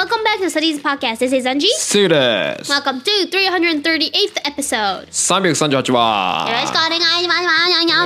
[0.00, 1.18] Welcome back to Studies Podcast.
[1.20, 1.66] This is Anji.
[1.76, 5.06] スーです Welcome to 338th episode.
[5.08, 7.40] 338話よろしくお願いします。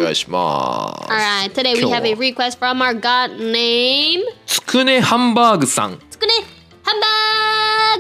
[0.01, 4.23] お願いします Alright, today we 今日 have は a request from our god name.
[4.47, 6.33] つくねハンバーグさんつくね、
[6.83, 7.07] ハンバ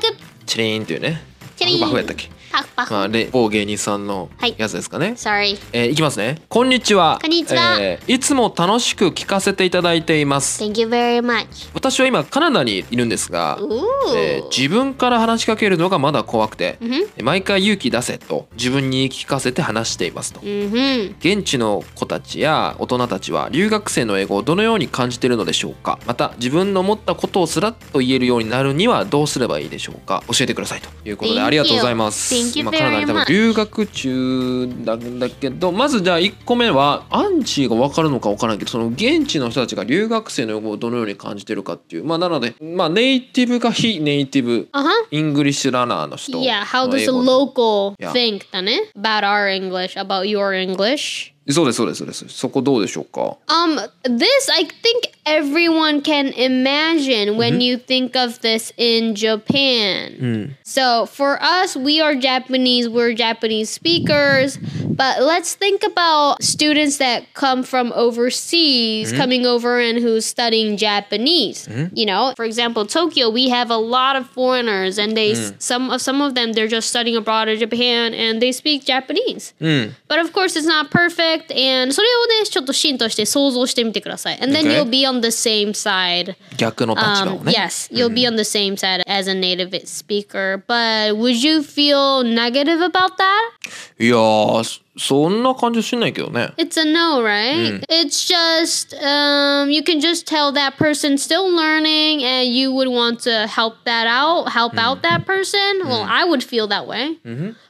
[0.08, 1.22] ーグチリーンっていうね
[1.56, 2.93] チリーンパフパフやったっけ パフパフ。
[2.93, 5.57] まあで某芸人さんのはいやつですかね、Sorry.
[5.73, 11.69] えーいきますねこんにちはこんにちはえーいつも楽しく聞かせていただいています Thank you very much.
[11.73, 13.83] 私は今カナダにいるんですが Ooh.
[14.15, 17.23] えー自分から話しかけるのがまだ怖くて、Mhm.
[17.23, 21.15] 毎回勇気出せと自分に言い聞かせて話していますと Mm-hmm.
[21.19, 31.45] 現地の子たちや大人たちは留学生の英語をどのように感じているのでしょうかまた自分の思ったことをすらっと言えるようになるにはどうすればいいでしょうか教えてくださいということで Thank you.
[31.47, 42.03] ありがとうございます Thank you 今カナダに多分.留学中なんだけどまずじゃあ1個目はアンチが分かるのか分からないけどその現地の人たちが留学生の英語をどのように感じてるかっていう。
[42.05, 44.87] まあなのでまあネイティブか非ネイティブ Uh-huh.
[45.11, 46.39] イングリッシュラナーの人。
[46.39, 51.33] Yeah, how の does 英 a 語 local think だね？About our English, about your English?
[51.49, 52.27] そうですそうですそうです。
[52.29, 60.56] そこどうでしょうか？Um, this I think everyone can imagine when you think of this in Japan.
[60.64, 67.32] So for us, we are Japanese, we're Japanese speakers, but let's think about students that
[67.34, 71.68] come from overseas coming over and who's studying Japanese.
[71.94, 76.00] You know, for example, Tokyo, we have a lot of foreigners and they some of
[76.00, 79.54] some of them they're just studying abroad in Japan and they speak Japanese.
[79.60, 81.52] うん But of course, it's not perfect.
[81.52, 84.38] And それをね、ちょっとシーンとして想像してみてください。
[84.40, 84.74] And then Okay.
[84.76, 86.34] you'll be on the same side.
[86.56, 90.62] 逆の立場を Um, ね、 yes, you'll be on the same side as a native speaker.
[90.66, 93.50] But would you feel negative about that?
[93.98, 97.80] いやー そそんな感じしないけどね It's a no, right?
[97.88, 103.20] It's just um, you can just tell that person still learning, and you would want
[103.22, 105.60] to help that out, help out that person.
[105.86, 107.16] Well, I would feel that way.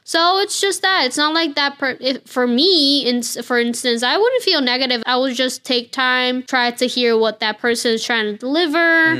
[0.03, 1.77] So it's just that it's not like that.
[1.77, 5.01] Per- if, for me, in, for instance, I wouldn't feel negative.
[5.05, 9.13] I would just take time, try to hear what that person is trying to deliver.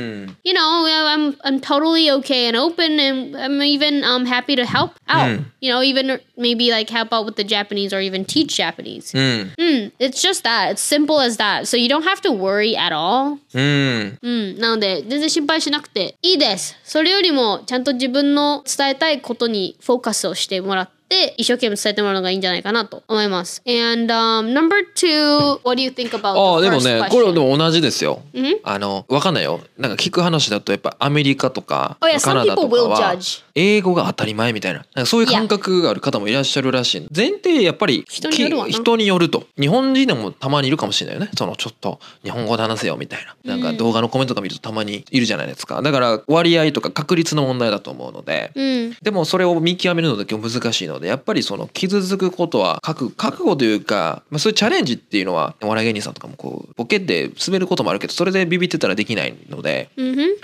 [0.44, 4.92] You know, I'm I'm totally okay and open, and I'm even um happy to help
[5.08, 5.40] out.
[5.60, 9.17] You know, even maybe like help out with the Japanese or even teach Japanese.
[9.17, 10.71] うん Mm, it's just that.
[10.71, 11.61] It's simple as that.
[11.65, 13.37] So you don't have to worry at all.
[13.53, 14.59] うんうん。
[14.59, 16.75] なので、全然心配しなくていいです。
[16.83, 23.61] それよりも、ちゃんと自分の伝えたいことにフォーカスをしてもらって、一生懸命伝えてもらうのがいいんじゃないかなと思います。
[23.65, 27.07] And、um, number two, what do you think about ああでもね?
[27.09, 28.57] これでも同じですよ、Mhm.
[28.63, 33.41] あのわかんないよなんか聞く話だとやっぱアメリカとか Oh, yeah, カナダと some か people will は judge.
[33.57, 34.85] 英語が当たり前みたいな。
[34.93, 37.07] なんかそういう感覚がある方もいらっしゃるらしい。
[37.13, 38.71] 前提やっぱり人によるわな。
[38.71, 39.47] き人によると。
[39.59, 41.31] 日本人でもたまにいるかもしれないよね。
[41.35, 43.55] そのちょっと日本語で話せよみたいな。
[43.57, 45.81] なんか動画のコメントとか見るとたまにいるじゃないですか。
[45.81, 48.97] だから割合とか確率の問題だと思うので、うん。
[49.01, 60.39] でもそれを見極めるのだけ難しいのでやっぱりその傷つくことは覚覚悟というか、まあ、そういうチャレンジっていうのはお笑い芸人さんとかもこうボケで滑ることもあるけどそれでビビってたらできないのでうんふ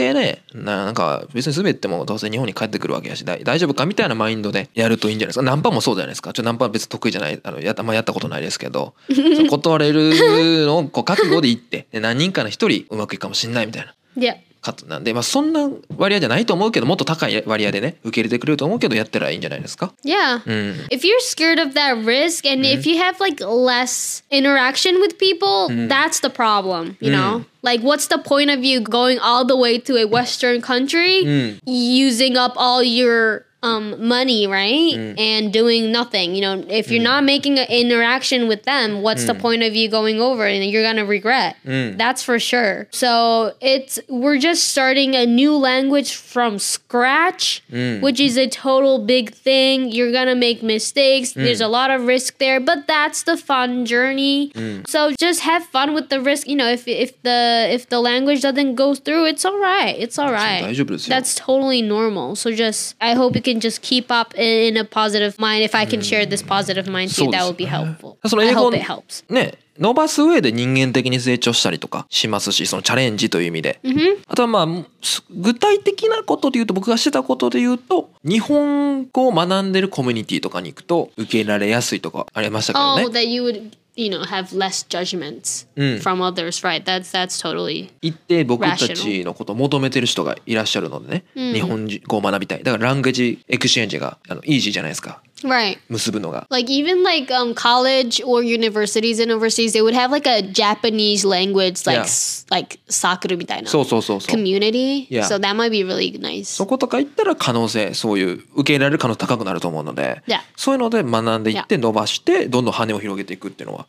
[0.00, 0.04] ん。
[0.04, 8.94] 行ってねななんか別に滑ってもどうせ日本に帰ってくるわけやし大大丈夫かみたいなマインドでやるといいんじゃないですかナンパもそうじゃないですかちょナンパは別に得意じゃないあのやった,、まあ、やったことないですけど
[9.50, 13.94] 断れるのをこう覚悟で行ってで何人かの一人うまくいくかもしんないみたいな。
[14.16, 14.34] Yeah.
[14.34, 20.42] カットなんで、まあ、そんな割合じゃないと思うけどもっと高い割合でね受け入れてくれると思うけどやったらいいんじゃないですか Yeah.
[20.46, 25.16] うん If you're scared of that risk and if you have like less interaction with
[25.18, 27.44] people, that's the problem, you know?
[27.62, 32.36] Like what's the point of you going all the way to a western country using
[32.36, 34.94] up all your um, money, right?
[34.94, 35.18] Mm.
[35.18, 36.34] And doing nothing.
[36.34, 37.04] You know, if you're mm.
[37.04, 39.28] not making an interaction with them, what's mm.
[39.28, 40.46] the point of you going over?
[40.46, 41.56] And you're gonna regret.
[41.64, 42.88] That's for sure.
[42.90, 49.32] So it's we're just starting a new language from scratch, which is a total big
[49.34, 49.90] thing.
[49.90, 51.32] You're gonna make mistakes.
[51.32, 54.52] There's a lot of risk there, but that's the fun journey.
[54.86, 56.46] So just have fun with the risk.
[56.46, 59.96] You know, if if the if the language doesn't go through, it's all right.
[59.98, 60.74] It's all right.
[61.08, 62.36] That's totally normal.
[62.36, 65.62] So just I hope you can just keep up in a positive mind.
[65.64, 68.18] If I can share this positive mind to you, that would be helpful.
[68.24, 69.24] I 英語 hope it helps.
[69.32, 73.80] ね伸ばす上で人間的に成長したりとかしますしそのチャレンジという意味で、
[74.28, 74.66] あとはまあ
[75.00, 83.70] す具体的なことで言うと僕がしてたことで言うと日本語を学んでるコミュニティとかに行くと受け入れられやすいとかありましたけど Oh, ね that you would
[84.00, 85.66] you know have less judgments
[86.02, 86.84] from others, right?
[86.84, 92.62] That's that's totally 行って僕たちのことを求めてる人がいらっしゃるのでね、日本語を学びたい。
[92.62, 95.78] だから language exchange があの easy じゃないですか Right.
[95.88, 96.46] 結ぶのが。
[96.50, 101.86] Like even like um college or universities and overseas, they would have like a Japanese language
[101.86, 104.36] like s- like sakura みたいなそうそうそうそう。
[104.36, 105.06] community.
[105.08, 105.22] Yeah.
[105.24, 106.44] So that might be really nice.
[106.44, 110.40] そことか行ったら可能性そういう受け入れられる可能性高くなると思うので、Yeah.
[110.56, 113.86] そういうので学んでいって伸ばしてどんどん羽を広げていくっていうのは、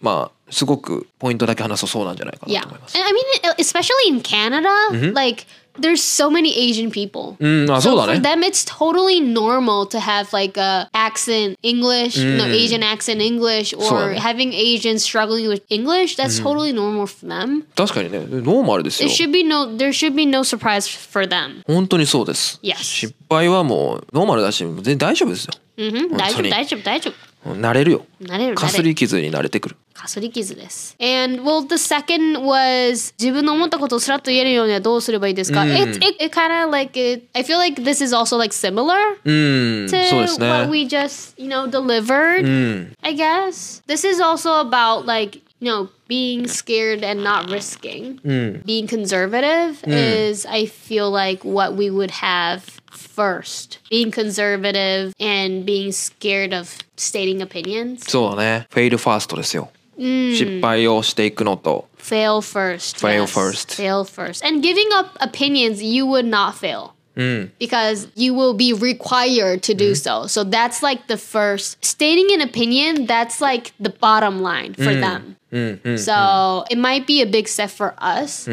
[0.00, 2.62] まあすごくポイントだけ話そうそうなんじゃないかな Yeah.
[2.62, 2.96] と思います。
[2.96, 4.68] And I mean, especially in Canada,
[5.12, 5.44] like
[5.79, 7.37] there's so many Asian people.
[7.39, 8.29] うん、あ、 So そうだ for ね。
[8.29, 13.83] them, it's totally normal to have like a accent English, no Asian accent English, or
[13.85, 14.19] そうだね。
[14.19, 16.17] having Asians struggling with English.
[16.17, 17.63] That's totally normal for them.
[17.75, 21.63] 確かにね、ノーマルですよ There。should be no, there should be no surprise for them.
[21.65, 22.59] 本当にそうです。
[22.61, 22.75] Yes.
[22.83, 25.53] 失敗はもうノーマルだし、全然大丈夫ですよ。
[25.77, 26.09] Mm-hmm.
[26.09, 26.49] 本当に。
[26.49, 27.34] 大丈夫、大丈夫。
[27.45, 28.05] 慣れるよ。
[28.21, 29.75] 慣れる、かすり傷に慣れてくる。
[29.93, 30.95] かすり傷です。
[30.99, 38.03] And well, the second was 自分の思ったことをスラッと言えるようにはどうすればいいですか、It, it, it kind of like it, I feel like this
[38.03, 38.93] is also like similar
[39.25, 40.71] うん、そうで to す what ね。
[40.71, 42.43] we just, you know, delivered.
[42.43, 43.83] うん、 I guess.
[43.87, 48.19] This is also about like, you know, being scared and not risking.
[48.23, 53.79] うん、 Being conservative is, I feel like, what we would have first.
[53.89, 58.09] Being conservative and being scared of stating opinions.
[58.09, 58.67] そうだね。
[58.69, 59.71] フェイルファーストですよ。
[59.97, 62.97] 失敗をしていくのと、 Fail first.
[62.99, 63.27] Fail yes.
[63.27, 63.75] first.
[63.75, 64.45] Fail first.
[64.45, 66.93] And giving up opinions, you would not fail.
[67.15, 70.27] うん、 because you will be required to do so.
[70.27, 75.35] So that's like the first stating an opinion, that's like the bottom line for them.
[75.51, 75.95] うん、うん。
[75.95, 78.49] So it might be a big step for us,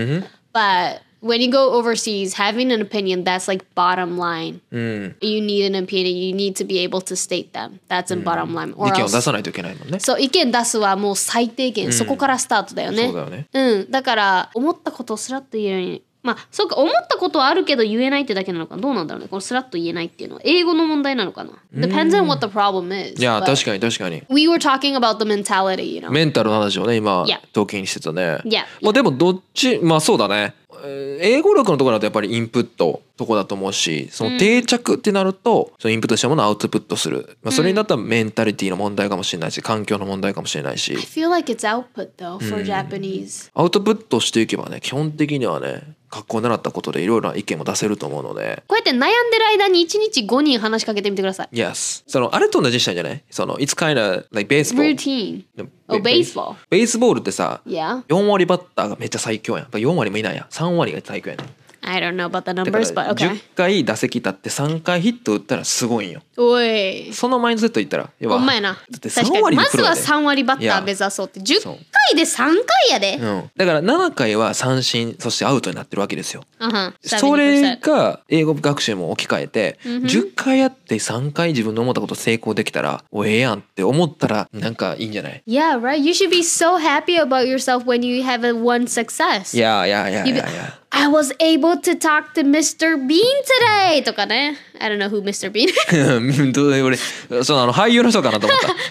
[0.53, 4.62] but when you go overseas, having an opinion, that's like bottom line.
[4.72, 7.80] You need an opinion, you need to be able to state them.
[7.88, 8.72] That's a bottom line.
[8.72, 10.00] 意 Or 見を出さないといけないもんね。
[10.00, 13.08] そう意見出すはもう最低限、そこからスタートだよね。
[13.08, 13.48] そうだよね。
[13.54, 24.24] うん、だから思ったことをスラッと言えるようにまあそうか思ったことはあるけど言えないってだけなのかなどうなんだろうねこのスラッと言えないっていうのは英語の問題なのかな Depends on what the problem is いや、確かに確かに。
[24.30, 28.38] We were talking about the mentality you know メンタルの話をね、今 Yeah.、統計にしてたね。
[28.46, 28.64] Yeah.
[28.82, 30.56] まあでもどっち、まあそうだね。
[30.84, 40.94] えー英語力のところだとやっぱりインプットとこだと思うしその定着ってなると、そのインプットしたものをアウトプットする、まあ、それになったらメンタリティの問題かもしれないし環境の問題かもしれないし。
[40.94, 43.52] I feel like it's output though for Japanese.
[43.54, 48.62] アウトプットしていけばね基本的にはね学校で習ったことでいろいろな意見も出せると思うので。
[48.68, 49.12] こうやって悩んでる
[49.52, 51.50] 間に1日5人話しかけてみてください。
[51.52, 52.04] Yes.
[52.06, 53.24] そのあれと同じにしたいんじゃない？
[53.32, 55.44] その It's kind of like baseball Routine
[55.88, 59.64] Oh ベ baseball ベースボールってさ Yeah 4割バッターがめっちゃ最強やん。
[59.64, 60.46] やっぱ4割もいないやん。
[60.46, 61.48] 3割が最強やねん。
[61.86, 66.22] I don't know about the numbers ら but okay 10回打席立って3回ヒット打ったらすごいんよ。
[66.38, 67.12] おい。
[67.12, 68.74] そのマインドセットいったら要はほんまやな。
[68.74, 70.80] だって確か3にまずは割のプロやで3割バッタいや。
[70.80, 71.42] ー目指そうって。
[71.42, 71.78] 10そう
[72.10, 72.54] 回で3回
[72.92, 76.44] やでうん、だから7回は三振そしてアウトになってるわけですよ。
[76.60, 76.94] Uh-huh.
[77.02, 85.98] それ70%が英語学習も置き換えて、10回やって3回自分の思ったこと成功できたらおええやんって思ったらなんかいいんじゃない？Yeah, right?
[85.98, 89.56] You should be so happy about yourself when you have a one success.
[89.56, 92.96] いやいやいやいやいや I was able to talk to Mr.
[93.08, 94.04] Bean today!
[94.04, 94.58] とかね。
[94.80, 95.52] I don't know who Mr.
[95.52, 95.68] Bean
[96.86, 96.98] 俺、
[97.44, 98.68] そのあの俳優の人かなと思った。
[98.68, 98.84] 確か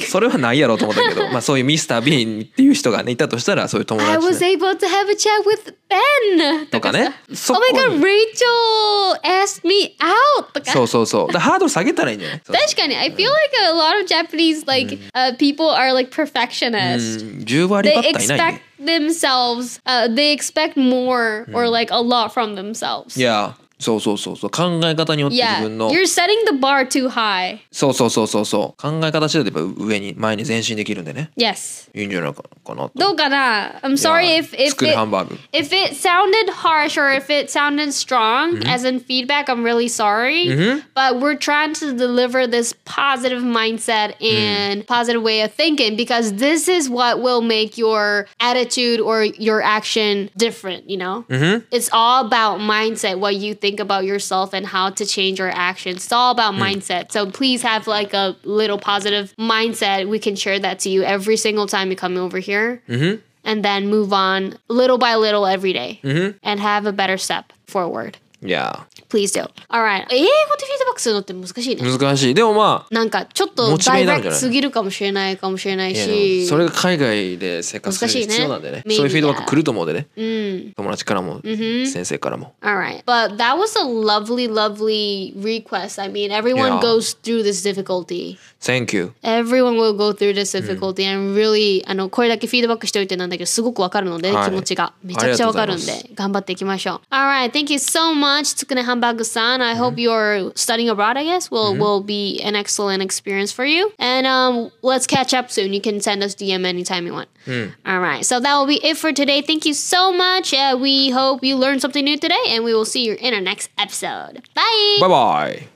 [0.00, 0.06] に。
[0.06, 2.00] それはないやろうと思ったけど、まあそういう Mr.
[2.02, 4.12] Bean っていう人がね、いたとしたら、そういう友達。
[4.12, 6.66] I was able to have a chat with Ben!
[6.68, 7.12] とかね。
[7.48, 10.52] Oh my god, Rachel asked me out!
[10.52, 10.72] とか。
[10.72, 11.38] そうそうそう。
[11.38, 12.96] ハードル下げたらいいんじゃない確かに。
[12.96, 17.44] I feel like a lot of Japanese like、uh, people are like perfectionist.
[17.44, 18.34] 10割ばったいない、ね。
[18.34, 23.16] They expect themselves uh, they expect more or like a lot from themselves.
[23.16, 34.37] いやそうそうそうそう考え方によって自 yeah 分の you're setting the bar too high そうそうそうそうそう考え方次第でやっぱ上に前に前進できるんでね yes いいんじゃないかかなとどうかな I'm sorry いや
[34.37, 38.87] if if 作る it, ハンバーグ if it sounded harsh or if it sounded strong as
[38.87, 40.45] in feedback I'm really sorry
[40.93, 46.67] but we're trying to deliver this positive mindset and positive way of thinking because this
[46.67, 51.25] is what will make your attitude or your action different you know
[51.71, 56.04] it's all about mindset what you think about yourself and how to change your actions.
[56.04, 56.62] It's all about hmm.
[56.62, 57.12] mindset.
[57.12, 60.08] So please have like a little positive mindset.
[60.08, 62.82] We can share that to you every single time you come over here.
[62.88, 63.20] Mm-hmm.
[63.44, 66.36] And then move on little by little every day mm-hmm.
[66.42, 70.04] and have a better step forward いや please do alright.
[70.10, 71.98] 英語でフィードバックするのって難しいね。
[71.98, 72.34] 難しい。
[72.34, 78.82] でもまあなんかちょっとダイレクトすぎるかもしれないかもしれないしそれが海外で生活する必要なんでね。
[78.88, 80.06] そういうフィードバック来ると思うでね。
[80.16, 80.72] うん。
[80.76, 82.54] 友達からも先生からも。
[82.62, 83.04] All right.
[83.04, 86.00] But that was a lovely, lovely request.
[86.00, 86.80] I mean, everyone Yeah.
[86.80, 88.38] goes through this difficulty.
[88.60, 89.12] Thank you.
[89.22, 94.50] Everyone will go through this difficulty and really あのこれだけフィードバックしておいてなんだけどすごくわかるので、はい。
[94.50, 97.14] 気持ちがめちゃくちゃわかるんで頑張っていきましょう。
[97.14, 98.35] Alright, thank you so much.
[98.36, 99.60] much, to Hanbaku-san.
[99.60, 99.78] I mm-hmm.
[99.78, 101.50] hope you're studying abroad, I guess.
[101.50, 101.80] Will mm-hmm.
[101.80, 103.92] will be an excellent experience for you.
[103.98, 105.72] And um, let's catch up soon.
[105.72, 107.28] You can send us DM anytime you want.
[107.46, 107.72] Mm.
[107.86, 108.24] All right.
[108.24, 109.40] So that will be it for today.
[109.42, 110.52] Thank you so much.
[110.52, 113.40] Uh, we hope you learned something new today, and we will see you in our
[113.40, 114.42] next episode.
[114.54, 114.98] Bye.
[115.00, 115.68] Bye bye.